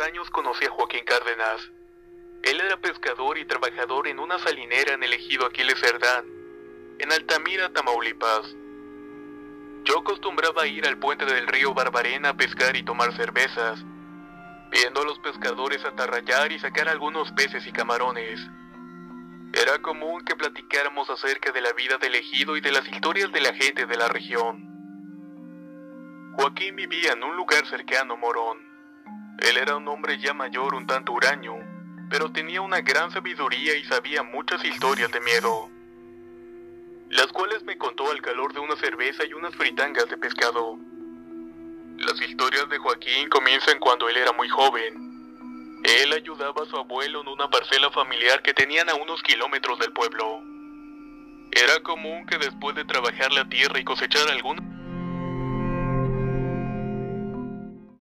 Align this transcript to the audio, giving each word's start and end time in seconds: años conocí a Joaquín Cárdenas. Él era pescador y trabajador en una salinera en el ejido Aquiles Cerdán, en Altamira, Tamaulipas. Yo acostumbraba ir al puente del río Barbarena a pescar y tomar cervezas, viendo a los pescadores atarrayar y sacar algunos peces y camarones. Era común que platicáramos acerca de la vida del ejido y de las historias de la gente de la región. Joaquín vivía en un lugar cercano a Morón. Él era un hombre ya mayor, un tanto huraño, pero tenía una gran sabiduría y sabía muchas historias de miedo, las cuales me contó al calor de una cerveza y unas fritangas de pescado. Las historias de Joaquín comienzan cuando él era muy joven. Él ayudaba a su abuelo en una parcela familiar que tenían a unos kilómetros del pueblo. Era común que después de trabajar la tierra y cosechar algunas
años 0.00 0.30
conocí 0.30 0.64
a 0.64 0.70
Joaquín 0.70 1.04
Cárdenas. 1.04 1.70
Él 2.42 2.60
era 2.60 2.76
pescador 2.80 3.38
y 3.38 3.44
trabajador 3.44 4.08
en 4.08 4.18
una 4.18 4.38
salinera 4.38 4.94
en 4.94 5.02
el 5.02 5.12
ejido 5.12 5.46
Aquiles 5.46 5.80
Cerdán, 5.80 6.24
en 6.98 7.12
Altamira, 7.12 7.72
Tamaulipas. 7.72 8.54
Yo 9.84 9.98
acostumbraba 10.00 10.66
ir 10.66 10.86
al 10.86 10.98
puente 10.98 11.24
del 11.24 11.46
río 11.46 11.74
Barbarena 11.74 12.30
a 12.30 12.36
pescar 12.36 12.76
y 12.76 12.82
tomar 12.82 13.16
cervezas, 13.16 13.84
viendo 14.70 15.00
a 15.00 15.04
los 15.04 15.18
pescadores 15.20 15.84
atarrayar 15.84 16.52
y 16.52 16.58
sacar 16.58 16.88
algunos 16.88 17.32
peces 17.32 17.66
y 17.66 17.72
camarones. 17.72 18.38
Era 19.52 19.80
común 19.80 20.22
que 20.24 20.36
platicáramos 20.36 21.08
acerca 21.08 21.52
de 21.52 21.62
la 21.62 21.72
vida 21.72 21.96
del 21.96 22.14
ejido 22.14 22.56
y 22.56 22.60
de 22.60 22.72
las 22.72 22.86
historias 22.86 23.32
de 23.32 23.40
la 23.40 23.54
gente 23.54 23.86
de 23.86 23.96
la 23.96 24.08
región. 24.08 24.68
Joaquín 26.34 26.76
vivía 26.76 27.12
en 27.12 27.24
un 27.24 27.34
lugar 27.34 27.66
cercano 27.66 28.14
a 28.14 28.16
Morón. 28.16 28.67
Él 29.38 29.56
era 29.56 29.76
un 29.76 29.86
hombre 29.86 30.18
ya 30.18 30.34
mayor, 30.34 30.74
un 30.74 30.86
tanto 30.86 31.12
huraño, 31.12 31.54
pero 32.10 32.32
tenía 32.32 32.60
una 32.60 32.80
gran 32.80 33.10
sabiduría 33.12 33.76
y 33.76 33.84
sabía 33.84 34.22
muchas 34.22 34.64
historias 34.64 35.12
de 35.12 35.20
miedo, 35.20 35.70
las 37.10 37.28
cuales 37.28 37.62
me 37.62 37.78
contó 37.78 38.10
al 38.10 38.20
calor 38.20 38.52
de 38.52 38.60
una 38.60 38.76
cerveza 38.76 39.24
y 39.24 39.32
unas 39.34 39.54
fritangas 39.54 40.08
de 40.08 40.16
pescado. 40.16 40.76
Las 41.98 42.20
historias 42.20 42.68
de 42.68 42.78
Joaquín 42.78 43.28
comienzan 43.28 43.78
cuando 43.78 44.08
él 44.08 44.16
era 44.16 44.32
muy 44.32 44.48
joven. 44.48 45.08
Él 45.84 46.12
ayudaba 46.12 46.62
a 46.62 46.66
su 46.66 46.76
abuelo 46.76 47.22
en 47.22 47.28
una 47.28 47.48
parcela 47.48 47.90
familiar 47.90 48.42
que 48.42 48.54
tenían 48.54 48.88
a 48.88 48.94
unos 48.94 49.22
kilómetros 49.22 49.78
del 49.78 49.92
pueblo. 49.92 50.42
Era 51.52 51.80
común 51.82 52.26
que 52.26 52.38
después 52.38 52.74
de 52.76 52.84
trabajar 52.84 53.32
la 53.32 53.48
tierra 53.48 53.78
y 53.78 53.84
cosechar 53.84 54.28
algunas 54.28 54.64